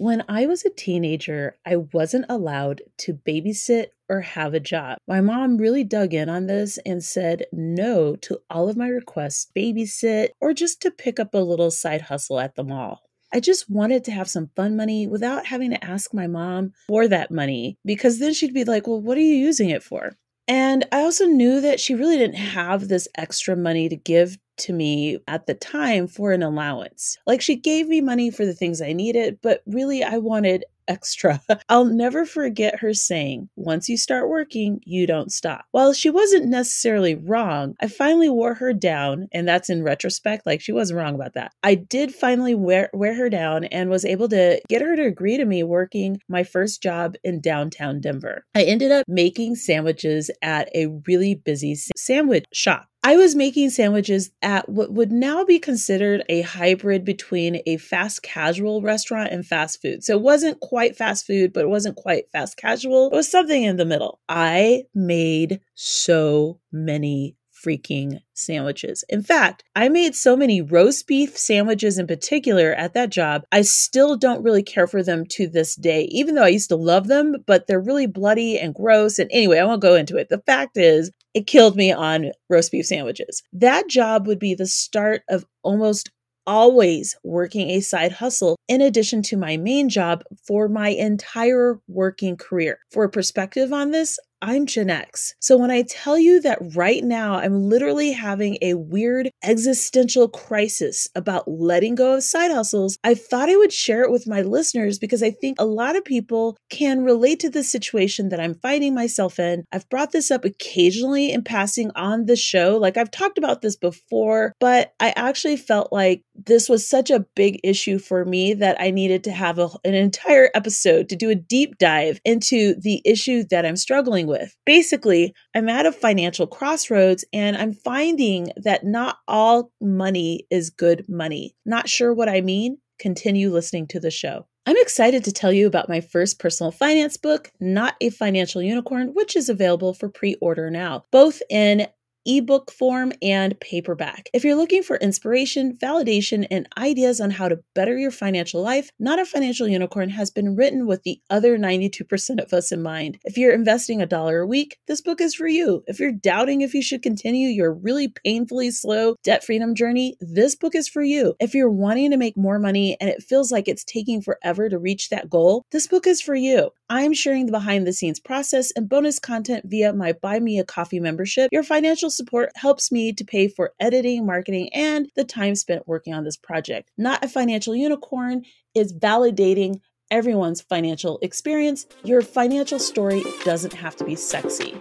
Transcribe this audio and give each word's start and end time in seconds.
When 0.00 0.22
I 0.28 0.46
was 0.46 0.64
a 0.64 0.70
teenager, 0.70 1.56
I 1.66 1.74
wasn't 1.74 2.26
allowed 2.28 2.82
to 2.98 3.14
babysit 3.14 3.86
or 4.08 4.20
have 4.20 4.54
a 4.54 4.60
job. 4.60 4.98
My 5.08 5.20
mom 5.20 5.56
really 5.56 5.82
dug 5.82 6.14
in 6.14 6.28
on 6.28 6.46
this 6.46 6.78
and 6.86 7.02
said 7.02 7.46
no 7.50 8.14
to 8.14 8.38
all 8.48 8.68
of 8.68 8.76
my 8.76 8.86
requests 8.86 9.50
babysit 9.56 10.28
or 10.40 10.52
just 10.52 10.80
to 10.82 10.92
pick 10.92 11.18
up 11.18 11.34
a 11.34 11.38
little 11.38 11.72
side 11.72 12.02
hustle 12.02 12.38
at 12.38 12.54
the 12.54 12.62
mall. 12.62 13.02
I 13.32 13.40
just 13.40 13.68
wanted 13.68 14.04
to 14.04 14.12
have 14.12 14.30
some 14.30 14.50
fun 14.54 14.76
money 14.76 15.08
without 15.08 15.46
having 15.46 15.70
to 15.70 15.84
ask 15.84 16.14
my 16.14 16.28
mom 16.28 16.74
for 16.86 17.08
that 17.08 17.32
money 17.32 17.76
because 17.84 18.20
then 18.20 18.32
she'd 18.34 18.54
be 18.54 18.62
like, 18.62 18.86
Well, 18.86 19.02
what 19.02 19.18
are 19.18 19.22
you 19.22 19.34
using 19.34 19.70
it 19.70 19.82
for? 19.82 20.12
And 20.46 20.86
I 20.92 21.00
also 21.00 21.26
knew 21.26 21.60
that 21.60 21.80
she 21.80 21.96
really 21.96 22.16
didn't 22.16 22.36
have 22.36 22.86
this 22.86 23.08
extra 23.16 23.56
money 23.56 23.88
to 23.88 23.96
give 23.96 24.38
to 24.58 24.72
me 24.72 25.18
at 25.28 25.46
the 25.46 25.54
time 25.54 26.06
for 26.06 26.32
an 26.32 26.42
allowance. 26.42 27.18
Like 27.26 27.40
she 27.40 27.56
gave 27.56 27.88
me 27.88 28.00
money 28.00 28.30
for 28.30 28.44
the 28.46 28.54
things 28.54 28.80
I 28.80 28.92
needed, 28.92 29.38
but 29.42 29.62
really 29.66 30.02
I 30.02 30.18
wanted 30.18 30.64
extra. 30.88 31.40
I'll 31.68 31.84
never 31.84 32.24
forget 32.24 32.80
her 32.80 32.94
saying, 32.94 33.48
Once 33.56 33.88
you 33.88 33.96
start 33.96 34.28
working, 34.28 34.80
you 34.84 35.06
don't 35.06 35.32
stop. 35.32 35.66
While 35.70 35.92
she 35.92 36.10
wasn't 36.10 36.46
necessarily 36.46 37.14
wrong, 37.14 37.74
I 37.80 37.88
finally 37.88 38.28
wore 38.28 38.54
her 38.54 38.72
down, 38.72 39.28
and 39.32 39.46
that's 39.46 39.70
in 39.70 39.82
retrospect, 39.82 40.46
like 40.46 40.60
she 40.60 40.72
wasn't 40.72 40.98
wrong 40.98 41.14
about 41.14 41.34
that. 41.34 41.52
I 41.62 41.74
did 41.74 42.14
finally 42.14 42.54
wear, 42.54 42.90
wear 42.92 43.14
her 43.14 43.28
down 43.28 43.64
and 43.64 43.90
was 43.90 44.04
able 44.04 44.28
to 44.30 44.60
get 44.68 44.82
her 44.82 44.96
to 44.96 45.04
agree 45.04 45.36
to 45.36 45.44
me 45.44 45.62
working 45.62 46.20
my 46.28 46.42
first 46.42 46.82
job 46.82 47.14
in 47.22 47.40
downtown 47.40 48.00
Denver. 48.00 48.44
I 48.54 48.62
ended 48.62 48.90
up 48.90 49.04
making 49.06 49.56
sandwiches 49.56 50.30
at 50.42 50.68
a 50.74 50.86
really 51.06 51.34
busy 51.34 51.76
sandwich 51.96 52.46
shop. 52.52 52.88
I 53.04 53.16
was 53.16 53.36
making 53.36 53.70
sandwiches 53.70 54.30
at 54.42 54.68
what 54.68 54.92
would 54.92 55.12
now 55.12 55.44
be 55.44 55.60
considered 55.60 56.24
a 56.28 56.42
hybrid 56.42 57.04
between 57.04 57.62
a 57.64 57.76
fast 57.76 58.22
casual 58.22 58.82
restaurant 58.82 59.30
and 59.30 59.46
fast 59.46 59.80
food. 59.80 60.02
So 60.02 60.14
it 60.14 60.20
wasn't 60.20 60.60
quite 60.60 60.77
fast 60.96 61.26
food, 61.26 61.52
but 61.52 61.64
it 61.64 61.68
wasn't 61.68 61.96
quite 61.96 62.30
fast 62.30 62.56
casual. 62.56 63.10
It 63.10 63.16
was 63.16 63.30
something 63.30 63.62
in 63.62 63.76
the 63.76 63.84
middle. 63.84 64.20
I 64.28 64.84
made 64.94 65.60
so 65.74 66.60
many 66.72 67.36
freaking 67.64 68.20
sandwiches. 68.34 69.04
In 69.08 69.22
fact, 69.22 69.64
I 69.74 69.88
made 69.88 70.14
so 70.14 70.36
many 70.36 70.62
roast 70.62 71.06
beef 71.06 71.36
sandwiches 71.36 71.98
in 71.98 72.06
particular 72.06 72.72
at 72.72 72.94
that 72.94 73.10
job. 73.10 73.42
I 73.52 73.62
still 73.62 74.16
don't 74.16 74.42
really 74.42 74.62
care 74.62 74.86
for 74.86 75.02
them 75.02 75.26
to 75.30 75.48
this 75.48 75.74
day, 75.74 76.04
even 76.04 76.34
though 76.34 76.44
I 76.44 76.48
used 76.48 76.68
to 76.68 76.76
love 76.76 77.08
them, 77.08 77.36
but 77.46 77.66
they're 77.66 77.80
really 77.80 78.06
bloody 78.06 78.58
and 78.58 78.74
gross. 78.74 79.18
And 79.18 79.30
anyway, 79.32 79.58
I 79.58 79.64
won't 79.64 79.82
go 79.82 79.94
into 79.94 80.16
it. 80.16 80.28
The 80.28 80.42
fact 80.46 80.76
is, 80.76 81.10
it 81.34 81.46
killed 81.46 81.76
me 81.76 81.92
on 81.92 82.32
roast 82.48 82.72
beef 82.72 82.86
sandwiches. 82.86 83.42
That 83.52 83.88
job 83.88 84.26
would 84.26 84.38
be 84.38 84.54
the 84.54 84.66
start 84.66 85.22
of 85.28 85.44
almost 85.62 86.10
always 86.48 87.14
working 87.22 87.68
a 87.68 87.80
side 87.80 88.10
hustle 88.10 88.56
in 88.68 88.80
addition 88.80 89.20
to 89.22 89.36
my 89.36 89.58
main 89.58 89.90
job 89.90 90.24
for 90.46 90.66
my 90.66 90.88
entire 90.88 91.78
working 91.88 92.38
career. 92.38 92.78
For 92.90 93.04
a 93.04 93.10
perspective 93.10 93.70
on 93.70 93.90
this, 93.90 94.18
I'm 94.40 94.66
Gen 94.66 94.88
X. 94.88 95.34
So 95.40 95.56
when 95.56 95.72
I 95.72 95.82
tell 95.82 96.16
you 96.16 96.40
that 96.42 96.58
right 96.76 97.02
now 97.02 97.34
I'm 97.34 97.68
literally 97.68 98.12
having 98.12 98.56
a 98.62 98.74
weird 98.74 99.30
existential 99.42 100.28
crisis 100.28 101.08
about 101.16 101.48
letting 101.48 101.96
go 101.96 102.14
of 102.14 102.22
side 102.22 102.52
hustles, 102.52 102.98
I 103.02 103.14
thought 103.14 103.48
I 103.48 103.56
would 103.56 103.72
share 103.72 104.02
it 104.02 104.12
with 104.12 104.28
my 104.28 104.42
listeners 104.42 105.00
because 105.00 105.24
I 105.24 105.32
think 105.32 105.56
a 105.58 105.66
lot 105.66 105.96
of 105.96 106.04
people 106.04 106.56
can 106.70 107.02
relate 107.02 107.40
to 107.40 107.50
the 107.50 107.64
situation 107.64 108.28
that 108.28 108.38
I'm 108.38 108.54
finding 108.54 108.94
myself 108.94 109.40
in. 109.40 109.64
I've 109.72 109.88
brought 109.88 110.12
this 110.12 110.30
up 110.30 110.44
occasionally 110.44 111.32
in 111.32 111.42
passing 111.42 111.90
on 111.96 112.26
the 112.26 112.36
show. 112.36 112.76
Like 112.76 112.96
I've 112.96 113.10
talked 113.10 113.38
about 113.38 113.60
this 113.60 113.74
before, 113.74 114.52
but 114.60 114.92
I 115.00 115.12
actually 115.16 115.56
felt 115.56 115.92
like 115.92 116.22
this 116.36 116.68
was 116.68 116.88
such 116.88 117.10
a 117.10 117.26
big 117.34 117.58
issue 117.64 117.98
for 117.98 118.24
me 118.24 118.54
that 118.54 118.80
I 118.80 118.92
needed 118.92 119.24
to 119.24 119.32
have 119.32 119.58
a, 119.58 119.68
an 119.84 119.94
entire 119.94 120.50
episode 120.54 121.08
to 121.08 121.16
do 121.16 121.28
a 121.30 121.34
deep 121.34 121.78
dive 121.78 122.20
into 122.24 122.76
the 122.76 123.02
issue 123.04 123.42
that 123.50 123.66
I'm 123.66 123.76
struggling 123.76 124.27
with. 124.28 124.54
Basically, 124.64 125.34
I'm 125.54 125.68
at 125.68 125.86
a 125.86 125.92
financial 125.92 126.46
crossroads 126.46 127.24
and 127.32 127.56
I'm 127.56 127.72
finding 127.72 128.52
that 128.56 128.84
not 128.84 129.18
all 129.26 129.72
money 129.80 130.46
is 130.50 130.70
good 130.70 131.04
money. 131.08 131.56
Not 131.66 131.88
sure 131.88 132.14
what 132.14 132.28
I 132.28 132.40
mean? 132.40 132.78
Continue 132.98 133.50
listening 133.50 133.86
to 133.88 134.00
the 134.00 134.10
show. 134.10 134.46
I'm 134.68 134.76
excited 134.76 135.24
to 135.24 135.32
tell 135.32 135.50
you 135.50 135.66
about 135.66 135.88
my 135.88 136.02
first 136.02 136.38
personal 136.38 136.70
finance 136.70 137.16
book, 137.16 137.50
Not 137.58 137.94
a 138.02 138.10
Financial 138.10 138.60
Unicorn, 138.60 139.14
which 139.14 139.34
is 139.34 139.48
available 139.48 139.94
for 139.94 140.10
pre 140.10 140.34
order 140.42 140.68
now, 140.68 141.06
both 141.10 141.40
in 141.48 141.86
ebook 142.28 142.70
form 142.70 143.12
and 143.20 143.58
paperback. 143.60 144.30
If 144.32 144.44
you're 144.44 144.54
looking 144.54 144.82
for 144.82 144.96
inspiration, 144.96 145.76
validation, 145.76 146.46
and 146.50 146.68
ideas 146.78 147.20
on 147.20 147.30
how 147.30 147.48
to 147.48 147.60
better 147.74 147.98
your 147.98 148.10
financial 148.10 148.62
life, 148.62 148.90
Not 148.98 149.18
a 149.18 149.26
Financial 149.26 149.66
Unicorn 149.66 150.10
has 150.10 150.30
been 150.30 150.54
written 150.54 150.86
with 150.86 151.02
the 151.02 151.20
other 151.30 151.58
92% 151.58 152.42
of 152.42 152.52
us 152.52 152.72
in 152.72 152.82
mind. 152.82 153.18
If 153.24 153.36
you're 153.36 153.52
investing 153.52 154.00
a 154.00 154.06
dollar 154.06 154.40
a 154.40 154.46
week, 154.46 154.78
this 154.86 155.00
book 155.00 155.20
is 155.20 155.34
for 155.34 155.46
you. 155.46 155.82
If 155.86 156.00
you're 156.00 156.12
doubting 156.12 156.62
if 156.62 156.74
you 156.74 156.82
should 156.82 157.02
continue 157.02 157.48
your 157.48 157.72
really 157.72 158.08
painfully 158.08 158.70
slow 158.70 159.16
debt 159.22 159.44
freedom 159.44 159.74
journey, 159.74 160.16
this 160.20 160.54
book 160.54 160.74
is 160.74 160.88
for 160.88 161.02
you. 161.02 161.34
If 161.38 161.54
you're 161.54 161.70
wanting 161.70 162.10
to 162.12 162.16
make 162.16 162.36
more 162.36 162.58
money 162.58 162.96
and 163.00 163.10
it 163.10 163.22
feels 163.22 163.52
like 163.52 163.68
it's 163.68 163.84
taking 163.84 164.22
forever 164.22 164.68
to 164.68 164.78
reach 164.78 165.10
that 165.10 165.28
goal, 165.28 165.64
this 165.70 165.86
book 165.86 166.06
is 166.06 166.22
for 166.22 166.34
you. 166.34 166.70
I'm 166.90 167.12
sharing 167.12 167.44
the 167.46 167.52
behind 167.58 167.88
the 167.88 167.92
scenes 167.92 168.20
process 168.20 168.70
and 168.76 168.88
bonus 168.88 169.18
content 169.18 169.64
via 169.66 169.92
my 169.92 170.12
Buy 170.12 170.38
Me 170.38 170.60
a 170.60 170.64
Coffee 170.64 171.00
membership. 171.00 171.48
Your 171.50 171.64
financial 171.64 172.08
support 172.18 172.50
helps 172.56 172.92
me 172.92 173.14
to 173.14 173.24
pay 173.24 173.48
for 173.48 173.72
editing, 173.80 174.26
marketing, 174.26 174.68
and 174.74 175.08
the 175.16 175.24
time 175.24 175.54
spent 175.54 175.88
working 175.88 176.12
on 176.12 176.24
this 176.24 176.36
project. 176.36 176.90
Not 176.98 177.24
a 177.24 177.28
financial 177.28 177.74
unicorn 177.74 178.44
is 178.74 178.92
validating 178.92 179.80
everyone's 180.10 180.60
financial 180.60 181.18
experience. 181.22 181.86
Your 182.04 182.20
financial 182.20 182.78
story 182.78 183.22
doesn't 183.44 183.72
have 183.72 183.96
to 183.96 184.04
be 184.04 184.16
sexy. 184.16 184.78